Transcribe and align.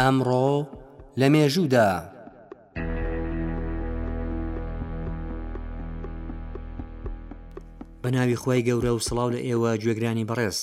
ئەمڕۆ 0.00 0.48
لە 1.20 1.26
مێژوودا 1.34 1.88
بەناوی 8.02 8.36
خی 8.42 8.60
گەورە 8.68 8.92
و 8.96 9.04
سڵاو 9.06 9.28
لە 9.34 9.40
ئێوە 9.48 9.70
گوێگرانی 9.82 10.28
بەڕێز 10.30 10.58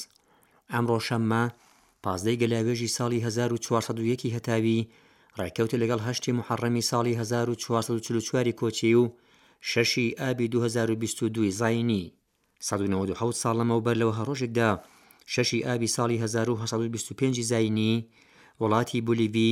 ئەمڕۆ 0.73 0.97
شەممە 1.07 1.43
پازدەی 2.03 2.39
گەلاوێژی 2.41 2.93
ساڵی 2.97 3.19
1940 3.27 4.35
هەتاوی 4.35 4.79
ڕێککەوتی 5.39 5.81
لەگەڵ 5.81 5.99
هەشتی 6.07 6.35
محەڕەمی 6.37 6.85
ساڵی 6.89 7.13
1940 7.21 8.59
کۆچی 8.59 8.93
و 8.95 9.03
شەشی 9.69 10.15
ئابی 10.19 10.47
2022 10.47 11.49
زاینی 11.59 12.03
1970 12.61 13.35
ساڵەمە 13.43 13.73
و 13.75 13.83
بەر 13.85 13.95
لەوە 14.01 14.13
هەڕۆژێکدا 14.19 14.69
شەشی 15.33 15.63
ئابی 15.67 15.87
ساڵی 15.95 16.17
1925 16.25 17.41
زاینی 17.51 17.95
وڵاتی 18.63 18.99
بولیڤی 19.07 19.49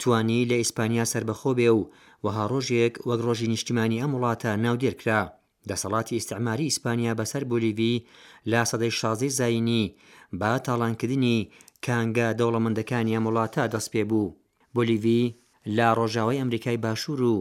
توانی 0.00 0.40
لە 0.50 0.56
ئیسپانیا 0.62 1.04
سربەخۆ 1.12 1.50
بێ 1.58 1.70
و 1.76 1.80
وەها 2.24 2.44
ڕۆژێک 2.52 2.94
وەک 3.08 3.20
ڕۆژی 3.26 3.50
نیشتیمانی 3.54 4.00
ئەم 4.02 4.12
وڵاتە 4.16 4.50
ناودێرکرا 4.64 5.20
دەسەڵاتی 5.68 6.16
ئیسعماری 6.18 6.70
ئیسپانیا 6.70 7.12
بەسەر 7.20 7.42
بولیڤی 7.50 7.94
لا 8.50 8.62
سەدەی 8.70 8.92
شازی 9.00 9.30
زاینی 9.38 9.84
با 10.40 10.52
تاڵانکردنی 10.66 11.36
کانگە 11.84 12.28
دەوڵەمەندەکانی 12.38 13.14
ئەم 13.16 13.24
وڵاتە 13.28 13.62
دەست 13.74 13.88
پێ 13.94 14.02
بوو 14.10 14.34
بولیڤی 14.74 15.22
لا 15.76 15.88
ڕۆژاوای 15.98 16.40
ئەمریکای 16.40 16.76
باشوور 16.84 17.20
و 17.34 17.36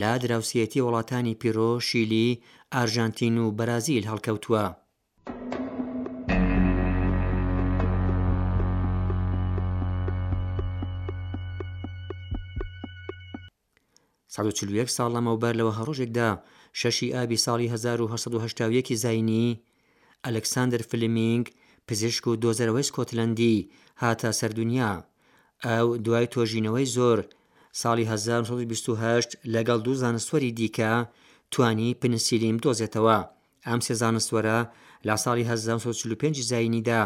لا 0.00 0.12
دراوسەتی 0.22 0.84
وڵاتانی 0.86 1.38
پیرۆ 1.40 1.70
شیلی 1.88 2.28
ئارژانتین 2.74 3.34
و 3.44 3.46
بەرازیل 3.58 4.04
هەڵکەوتووە 4.10 4.64
1940 14.38 14.90
ساڵ 14.96 15.08
لەمەوبەر 15.16 15.52
لەوە 15.60 15.72
هەڕۆژێکدا 15.78 16.28
شەشی 16.80 17.08
ئابی 17.16 17.42
ساڵی 17.44 17.68
1970 17.74 18.86
زینی 19.04 19.60
ئەلەکساندر 20.24 20.80
فلمینگ 20.90 21.44
پزیشک 21.88 22.24
و 22.26 22.32
دۆزەرەوەی 22.42 22.86
سکۆتلندی 22.88 23.56
هاتە 24.02 24.30
سەردونیا 24.40 24.92
ئەو 25.64 25.86
دوای 26.04 26.26
تۆژینەوەی 26.34 26.90
زۆر 26.96 27.18
ساڵی 27.80 28.04
1920 28.12 29.30
لەگەڵ 29.54 29.78
دوو 29.84 29.94
زانستوەری 30.04 30.52
دیکە 30.58 30.92
توانی 31.52 31.96
پنسیلیم 32.00 32.56
دۆزێتەوە 32.64 33.18
ئەم 33.66 33.80
سێ 33.86 33.94
زانستوەرە 34.02 34.58
لا 35.08 35.16
ساڵی 35.24 35.44
1945 35.48 36.36
زینیدا 36.50 37.02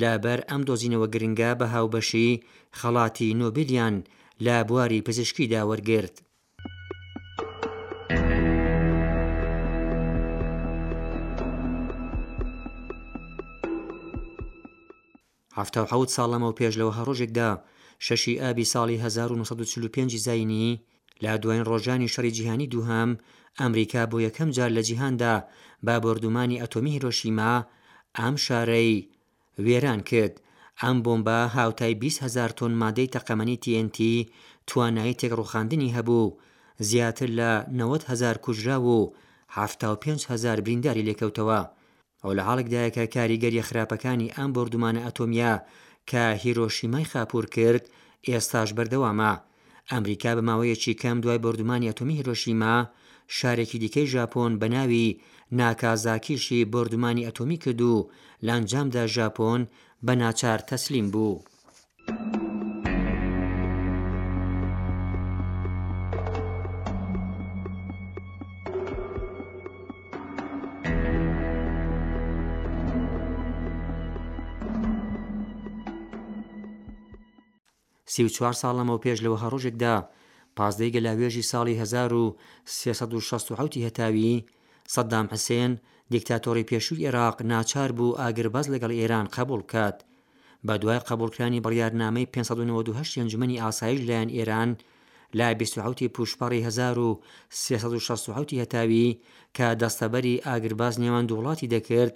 لابەر 0.00 0.40
ئەم 0.48 0.62
دۆزینەوە 0.68 1.06
گرنگە 1.14 1.50
بە 1.60 1.66
هاوبەشی 1.74 2.42
خەڵاتی 2.78 3.28
نۆبیلیان 3.40 3.96
لە 4.44 4.56
بواری 4.68 5.04
پزیشکی 5.06 5.46
داوەرگرت. 5.52 6.16
1970 15.56 16.10
ساڵەمە 16.16 16.48
و 16.48 16.56
پێش 16.58 16.74
لەوە 16.80 16.92
هەڕۆژێکدا 16.98 17.50
شەشی 18.06 18.38
ئابی 18.42 18.70
ساڵی 18.72 18.96
1945 19.04 20.10
زینی 20.26 20.68
لا 21.22 21.32
دوایین 21.42 21.64
ڕۆژانی 21.70 22.10
شەڕی 22.14 22.32
جیهانی 22.36 22.66
دووهام 22.72 23.10
ئەمریکا 23.60 24.02
بۆ 24.10 24.16
یەکەم 24.26 24.48
جار 24.56 24.70
لە 24.76 24.82
جیهاندا 24.88 25.34
با 25.86 25.96
بردومانی 26.04 26.60
ئەتۆمی 26.62 26.94
هیرۆشیما 26.96 27.54
ئام 28.18 28.34
شارەی 28.46 28.94
وێران 29.64 30.00
کرد 30.08 30.34
ئەم 30.82 30.96
بۆمبە 31.04 31.40
هاوتای 31.56 31.94
20هزار 32.02 32.50
تۆن 32.58 32.72
مادەی 32.82 33.10
تەقەمەنی 33.14 33.58
TNT 33.64 33.98
توانایی 34.68 35.18
تێکڕوخاندنی 35.20 35.94
هەبوو 35.96 36.34
زیاتر 36.88 37.28
لە 37.40 37.50
90هزار 37.80 38.36
کوژرا 38.44 38.78
و 38.84 39.12
5 40.02 40.26
هزار 40.32 40.60
برینداری 40.60 41.04
لێکەوتەوە. 41.08 41.60
ئەو 42.26 42.32
لە 42.38 42.42
حاڵێکدایەکە 42.48 43.04
کاریگەری 43.14 43.64
خراپەکانی 43.68 44.32
ئەم 44.36 44.50
بردومانە 44.56 45.00
ئەتۆمیا 45.06 45.54
کە 46.10 46.24
هیرۆشیمای 46.42 47.08
خاپور 47.12 47.44
کرد 47.56 47.84
ئێستاش 48.28 48.70
بەردەوامە 48.76 49.32
ئەمریکا 49.90 50.30
بە 50.36 50.42
ماوەیەکی 50.48 50.98
کەم 51.02 51.16
دوای 51.24 51.38
بردومانی 51.44 51.88
ئەتۆمی 51.90 52.18
هیرۆشیما 52.20 52.76
شارێکی 53.38 53.78
دیکەی 53.82 54.10
ژاپۆن 54.14 54.52
بە 54.60 54.66
ناوی 54.74 55.06
ناکازاکیشی 55.60 56.60
بردومانی 56.72 57.26
ئەتۆمی 57.26 57.58
کرد 57.62 57.80
و 57.92 58.08
لانجامدا 58.46 59.04
ژاپۆن 59.16 59.60
بە 60.06 60.12
ناچار 60.22 60.60
تەسلیم 60.70 61.06
بوو. 61.14 61.36
34 78.10 78.54
ساڵ 78.60 78.72
لەمەەوە 78.78 79.02
پێش 79.04 79.18
لەوە 79.24 79.38
هەڕۆژێکدا 79.44 79.94
پازدەی 80.56 80.92
گەلاوێژی 80.94 81.48
ساڵی 81.50 81.74
1970 81.82 83.86
هەتاوی 83.86 84.44
سەددام 84.94 85.26
حسێن 85.34 85.72
دیکتاتۆری 86.14 86.66
پێشووی 86.70 87.04
عێراق 87.06 87.36
ناچار 87.50 87.90
بوو 87.96 88.16
ئاگرباز 88.20 88.66
لەگەڵ 88.74 88.90
ئێران 89.00 89.26
قبول 89.36 89.62
کات 89.72 89.96
بە 90.66 90.74
دوای 90.82 90.98
قبولکرانی 91.08 91.62
بڕیارنامەی 91.64 92.30
598 92.34 93.18
ئەنجمەی 93.18 93.60
ئاسایش 93.62 94.00
لایەن 94.08 94.30
ئێران 94.36 94.70
لای 95.38 95.54
26 95.54 96.14
پوشپڕی 96.16 96.60
1960 96.64 98.60
هەتاوی 98.62 99.16
کە 99.56 99.66
دەستەبەری 99.82 100.42
ئاگرباز 100.46 100.94
نێوان 101.02 101.24
دووڵاتی 101.30 101.70
دەکرد 101.74 102.12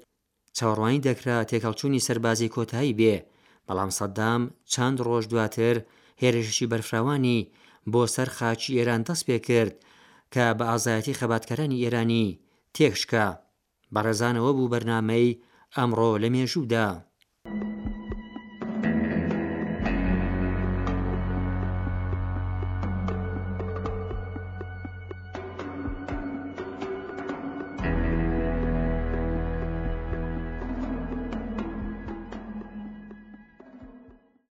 چاڕوانی 0.56 1.03
دەکرا 1.09 1.38
تێکەڵچوونی 1.50 2.04
سەربازی 2.09 2.53
کۆتایی 2.54 2.97
بێ 2.98 3.16
بەڵام 3.68 3.90
سەددام 3.98 4.40
چند 4.72 4.96
ڕۆژ 5.06 5.24
دواتر 5.32 5.76
هێرشی 6.22 6.70
بەرفراوانی 6.72 7.40
بۆ 7.92 8.02
سەر 8.14 8.28
خاچی 8.36 8.76
ئێران 8.78 9.00
دەست 9.08 9.24
پێ 9.28 9.38
کرد 9.48 9.74
کە 10.32 10.44
بە 10.58 10.64
ئازایەتی 10.70 11.16
خەباتکەرانی 11.20 11.82
ئێرانی 11.82 12.28
تێکشکە 12.74 13.26
بەڕێزانەوە 13.94 14.50
بوو 14.56 14.70
بەرنمەی 14.72 15.38
ئەمڕۆ 15.76 16.10
لە 16.22 16.28
مێژوودا. 16.34 16.88